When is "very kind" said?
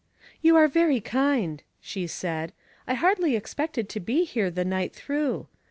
0.67-1.61